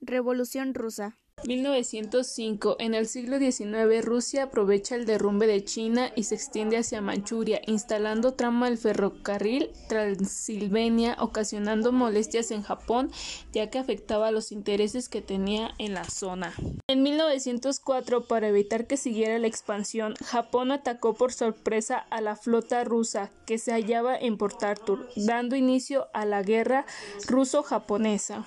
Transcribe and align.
Revolución 0.00 0.74
rusa 0.74 1.18
1905. 1.46 2.76
En 2.78 2.94
el 2.94 3.06
siglo 3.06 3.38
XIX, 3.38 4.04
Rusia 4.04 4.44
aprovecha 4.44 4.94
el 4.94 5.06
derrumbe 5.06 5.46
de 5.46 5.64
China 5.64 6.10
y 6.14 6.24
se 6.24 6.34
extiende 6.34 6.76
hacia 6.76 7.00
Manchuria, 7.00 7.60
instalando 7.66 8.34
trama 8.34 8.68
del 8.68 8.78
ferrocarril 8.78 9.70
Transilvania, 9.88 11.16
ocasionando 11.18 11.92
molestias 11.92 12.50
en 12.50 12.62
Japón, 12.62 13.10
ya 13.52 13.70
que 13.70 13.78
afectaba 13.78 14.30
los 14.30 14.52
intereses 14.52 15.08
que 15.08 15.22
tenía 15.22 15.72
en 15.78 15.94
la 15.94 16.04
zona. 16.04 16.54
En 16.88 17.02
1904, 17.02 18.26
para 18.26 18.48
evitar 18.48 18.86
que 18.86 18.96
siguiera 18.96 19.38
la 19.38 19.46
expansión, 19.46 20.14
Japón 20.24 20.72
atacó 20.72 21.14
por 21.14 21.32
sorpresa 21.32 21.98
a 21.98 22.20
la 22.20 22.36
flota 22.36 22.84
rusa 22.84 23.30
que 23.46 23.58
se 23.58 23.72
hallaba 23.72 24.16
en 24.16 24.36
Port 24.36 24.62
Arthur, 24.62 25.08
dando 25.16 25.56
inicio 25.56 26.08
a 26.12 26.24
la 26.24 26.42
guerra 26.42 26.86
ruso-japonesa. 27.26 28.44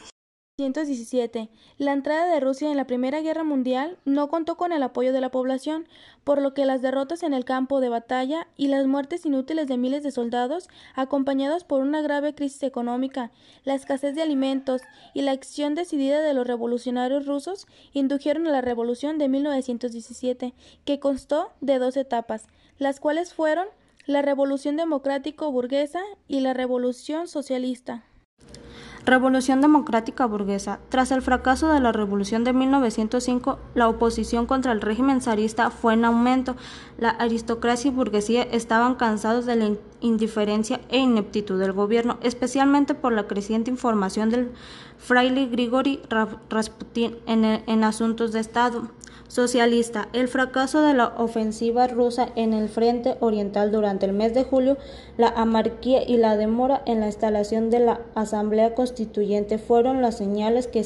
1917. 0.60 1.50
La 1.80 1.94
entrada 1.94 2.32
de 2.32 2.40
Rusia 2.40 2.70
en 2.70 2.78
la 2.78 2.86
Primera 2.86 3.22
Guerra 3.22 3.44
Mundial 3.44 3.98
no 4.06 4.28
contó 4.30 4.56
con 4.56 4.72
el 4.72 4.84
apoyo 4.84 5.12
de 5.12 5.20
la 5.20 5.32
población, 5.32 5.88
por 6.24 6.40
lo 6.40 6.54
que 6.54 6.68
las 6.68 6.84
derrotas 6.84 7.24
en 7.24 7.34
el 7.34 7.44
campo 7.44 7.82
de 7.82 7.90
batalla 7.90 8.46
y 8.56 8.68
las 8.68 8.86
muertes 8.86 9.26
inútiles 9.26 9.68
de 9.68 9.78
miles 9.78 10.04
de 10.04 10.12
soldados, 10.12 10.70
acompañados 10.94 11.64
por 11.64 11.82
una 11.82 12.04
grave 12.04 12.36
crisis 12.36 12.62
económica, 12.62 13.32
la 13.64 13.74
escasez 13.74 14.14
de 14.14 14.22
alimentos 14.22 14.84
y 15.16 15.24
la 15.24 15.32
acción 15.32 15.74
decidida 15.74 16.22
de 16.22 16.36
los 16.36 16.46
revolucionarios 16.46 17.26
rusos, 17.26 17.66
indujeron 17.92 18.46
a 18.46 18.52
la 18.52 18.62
Revolución 18.62 19.18
de 19.18 19.30
1917, 19.30 20.54
que 20.86 21.00
constó 21.00 21.50
de 21.62 21.80
dos 21.80 21.98
etapas, 21.98 22.46
las 22.78 23.00
cuales 23.00 23.34
fueron 23.34 23.66
la 24.06 24.22
Revolución 24.22 24.78
Democrático-Burguesa 24.78 26.04
y 26.28 26.42
la 26.42 26.54
Revolución 26.54 27.28
Socialista. 27.28 28.04
Revolución 29.06 29.60
democrática 29.60 30.26
burguesa. 30.26 30.80
Tras 30.88 31.12
el 31.12 31.22
fracaso 31.22 31.68
de 31.68 31.82
la 31.82 31.92
Revolución 31.92 32.46
de 32.46 32.54
1905, 32.54 33.60
la 33.76 33.90
oposición 33.90 34.46
contra 34.46 34.72
el 34.72 34.80
régimen 34.80 35.20
zarista 35.20 35.70
fue 35.72 35.96
en 35.96 36.06
aumento. 36.06 36.56
La 36.98 37.10
aristocracia 37.10 37.90
y 37.90 37.94
burguesía 37.94 38.44
estaban 38.44 38.96
cansados 38.96 39.46
de 39.46 39.58
la 39.58 39.72
indiferencia 40.00 40.80
e 40.88 41.00
ineptitud 41.00 41.60
del 41.60 41.74
gobierno, 41.74 42.18
especialmente 42.22 42.96
por 42.96 43.12
la 43.12 43.28
creciente 43.28 43.70
información 43.70 44.30
del 44.30 44.52
fraile 44.98 45.48
Grigori 45.48 46.02
Rasputin 46.50 47.18
en, 47.26 47.44
en 47.44 47.84
asuntos 47.84 48.32
de 48.32 48.40
Estado 48.40 48.84
socialista. 49.34 50.10
El 50.14 50.28
fracaso 50.28 50.84
de 50.84 50.94
la 50.94 51.08
ofensiva 51.18 51.88
rusa 51.88 52.30
en 52.36 52.54
el 52.54 52.70
frente 52.70 53.18
oriental 53.20 53.72
durante 53.72 54.06
el 54.06 54.14
mes 54.14 54.36
de 54.36 54.44
julio, 54.44 54.78
la 55.18 55.30
amarquía 55.30 56.04
y 56.08 56.18
la 56.18 56.38
demora 56.38 56.84
en 56.86 57.00
la 57.00 57.08
instalación 57.08 57.72
de 57.72 57.80
la 57.80 58.02
Asamblea 58.14 58.76
Fueron 59.58 60.02
las 60.02 60.18
señales 60.18 60.68
que, 60.68 60.86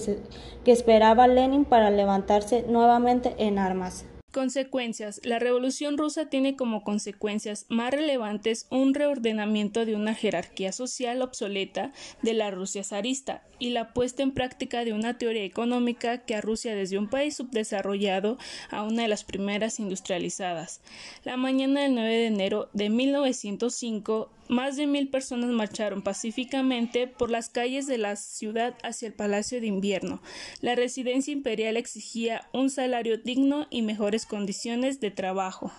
que 0.63 0.71
esperaba 0.71 1.27
Lenin 1.27 1.65
para 1.65 1.89
levantarse 1.91 2.63
nuevamente 2.67 3.35
en 3.37 3.59
armas. 3.59 4.05
Consecuencias. 4.33 5.19
La 5.23 5.39
Revolución 5.39 5.97
rusa 5.97 6.29
tiene 6.29 6.55
como 6.55 6.83
consecuencias 6.83 7.65
más 7.69 7.91
relevantes 7.91 8.67
un 8.69 8.93
reordenamiento 8.93 9.83
de 9.85 9.95
una 9.95 10.13
jerarquía 10.13 10.71
social 10.73 11.21
obsoleta 11.21 11.91
de 12.21 12.33
la 12.33 12.51
Rusia 12.51 12.83
zarista 12.83 13.43
y 13.57 13.71
la 13.71 13.93
puesta 13.93 14.21
en 14.21 14.33
práctica 14.33 14.85
de 14.85 14.93
una 14.93 15.17
teoría 15.17 15.43
económica 15.43 16.19
que 16.19 16.35
a 16.35 16.41
Rusia 16.41 16.75
desde 16.75 16.99
un 16.99 17.09
país 17.09 17.35
subdesarrollado 17.35 18.37
a 18.69 18.83
una 18.83 19.03
de 19.03 19.07
las 19.07 19.23
primeras 19.23 19.79
industrializadas. 19.79 20.81
La 21.23 21.35
mañana 21.37 21.81
del 21.81 21.95
9 21.95 22.09
de 22.09 22.27
enero 22.27 22.69
de 22.73 22.89
1905 22.89 24.29
más 24.49 24.75
de 24.75 24.87
mil 24.87 25.09
personas 25.09 25.49
marcharon 25.49 26.01
pacíficamente 26.01 27.07
por 27.07 27.29
las 27.29 27.49
calles 27.49 27.87
de 27.87 27.97
la 27.97 28.15
ciudad 28.15 28.75
hacia 28.83 29.07
el 29.07 29.13
Palacio 29.13 29.61
de 29.61 29.67
Invierno. 29.67 30.21
La 30.61 30.75
residencia 30.75 31.31
imperial 31.31 31.77
exigía 31.77 32.47
un 32.53 32.69
salario 32.69 33.17
digno 33.17 33.67
y 33.69 33.81
mejores 33.81 34.25
condiciones 34.25 34.99
de 34.99 35.11
trabajo. 35.11 35.71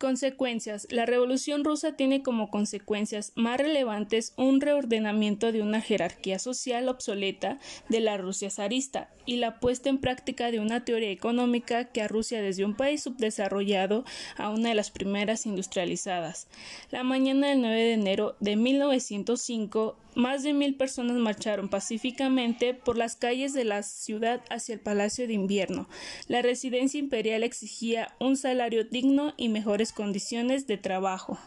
Consecuencias. 0.00 0.86
La 0.90 1.04
Revolución 1.04 1.62
rusa 1.62 1.92
tiene 1.92 2.22
como 2.22 2.48
consecuencias 2.48 3.32
más 3.34 3.58
relevantes 3.58 4.32
un 4.38 4.62
reordenamiento 4.62 5.52
de 5.52 5.60
una 5.60 5.82
jerarquía 5.82 6.38
social 6.38 6.88
obsoleta 6.88 7.58
de 7.90 8.00
la 8.00 8.16
Rusia 8.16 8.48
zarista 8.50 9.10
y 9.26 9.36
la 9.36 9.60
puesta 9.60 9.90
en 9.90 9.98
práctica 9.98 10.50
de 10.50 10.58
una 10.58 10.86
teoría 10.86 11.10
económica 11.10 11.84
que 11.84 12.00
a 12.00 12.08
Rusia 12.08 12.40
desde 12.40 12.64
un 12.64 12.74
país 12.74 13.02
subdesarrollado 13.02 14.06
a 14.38 14.48
una 14.48 14.70
de 14.70 14.74
las 14.74 14.90
primeras 14.90 15.44
industrializadas. 15.44 16.48
La 16.90 17.04
mañana 17.04 17.48
del 17.48 17.60
9 17.60 17.76
de 17.76 17.92
enero 17.92 18.36
de 18.40 18.56
1905 18.56 19.96
más 20.14 20.42
de 20.42 20.52
mil 20.52 20.74
personas 20.74 21.16
marcharon 21.16 21.68
pacíficamente 21.68 22.74
por 22.74 22.96
las 22.96 23.16
calles 23.16 23.52
de 23.52 23.64
la 23.64 23.82
ciudad 23.82 24.42
hacia 24.50 24.74
el 24.74 24.80
Palacio 24.80 25.26
de 25.26 25.34
Invierno. 25.34 25.88
La 26.26 26.42
residencia 26.42 26.98
imperial 26.98 27.44
exigía 27.44 28.14
un 28.18 28.36
salario 28.36 28.84
digno 28.84 29.34
y 29.36 29.48
mejores 29.48 29.89
condiciones 29.92 30.66
de 30.66 30.76
trabajo. 30.78 31.38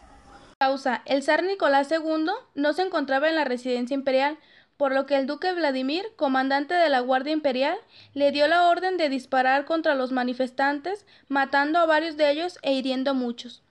Causa. 0.59 1.01
El 1.05 1.23
zar 1.23 1.43
Nicolás 1.43 1.91
II 1.91 2.29
no 2.55 2.73
se 2.73 2.81
encontraba 2.81 3.29
en 3.29 3.35
la 3.35 3.43
residencia 3.43 3.95
imperial, 3.95 4.37
por 4.77 4.93
lo 4.93 5.05
que 5.05 5.17
el 5.17 5.27
duque 5.27 5.53
Vladimir, 5.53 6.05
comandante 6.15 6.73
de 6.73 6.89
la 6.89 6.99
Guardia 6.99 7.33
Imperial, 7.33 7.77
le 8.13 8.31
dio 8.31 8.47
la 8.47 8.67
orden 8.67 8.97
de 8.97 9.09
disparar 9.09 9.65
contra 9.65 9.95
los 9.95 10.11
manifestantes, 10.11 11.05
matando 11.27 11.79
a 11.79 11.85
varios 11.85 12.17
de 12.17 12.31
ellos 12.31 12.59
e 12.63 12.73
hiriendo 12.73 13.11
a 13.11 13.13
muchos. 13.13 13.61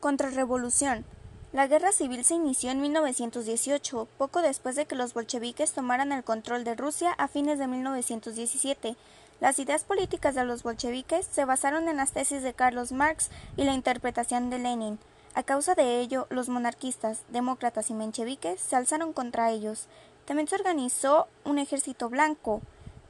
Contrarrevolución. 0.00 1.04
La 1.52 1.68
guerra 1.68 1.92
civil 1.92 2.24
se 2.24 2.34
inició 2.34 2.72
en 2.72 2.80
1918, 2.80 4.08
poco 4.18 4.42
después 4.42 4.74
de 4.74 4.86
que 4.86 4.96
los 4.96 5.14
bolcheviques 5.14 5.72
tomaran 5.72 6.10
el 6.10 6.24
control 6.24 6.64
de 6.64 6.74
Rusia 6.74 7.12
a 7.12 7.28
fines 7.28 7.60
de 7.60 7.68
1917. 7.68 8.96
Las 9.44 9.58
ideas 9.58 9.84
políticas 9.84 10.34
de 10.34 10.42
los 10.46 10.62
bolcheviques 10.62 11.28
se 11.30 11.44
basaron 11.44 11.90
en 11.90 11.98
las 11.98 12.12
tesis 12.12 12.42
de 12.42 12.54
Carlos 12.54 12.92
Marx 12.92 13.28
y 13.58 13.64
la 13.64 13.74
interpretación 13.74 14.48
de 14.48 14.58
Lenin. 14.58 14.98
A 15.34 15.42
causa 15.42 15.74
de 15.74 16.00
ello, 16.00 16.26
los 16.30 16.48
monarquistas, 16.48 17.24
demócratas 17.28 17.90
y 17.90 17.92
mencheviques 17.92 18.58
se 18.58 18.74
alzaron 18.74 19.12
contra 19.12 19.50
ellos. 19.50 19.86
También 20.24 20.48
se 20.48 20.54
organizó 20.54 21.28
un 21.44 21.58
ejército 21.58 22.08
blanco, 22.08 22.62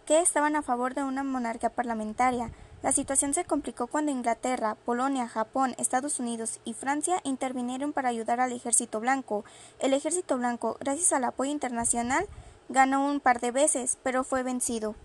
que 0.06 0.18
estaban 0.18 0.56
a 0.56 0.62
favor 0.62 0.94
de 0.94 1.04
una 1.04 1.22
monarquía 1.22 1.70
parlamentaria. 1.70 2.50
La 2.82 2.90
situación 2.90 3.32
se 3.32 3.44
complicó 3.44 3.86
cuando 3.86 4.10
Inglaterra, 4.10 4.74
Polonia, 4.74 5.28
Japón, 5.28 5.76
Estados 5.78 6.18
Unidos 6.18 6.58
y 6.64 6.74
Francia 6.74 7.20
intervinieron 7.22 7.92
para 7.92 8.08
ayudar 8.08 8.40
al 8.40 8.50
Ejército 8.50 8.98
Blanco. 8.98 9.44
El 9.78 9.94
Ejército 9.94 10.36
Blanco, 10.36 10.78
gracias 10.80 11.12
al 11.12 11.22
apoyo 11.22 11.52
internacional, 11.52 12.26
ganó 12.68 13.06
un 13.06 13.20
par 13.20 13.38
de 13.38 13.52
veces, 13.52 13.98
pero 14.02 14.24
fue 14.24 14.42
vencido. 14.42 14.96